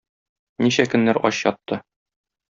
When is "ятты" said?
1.49-1.79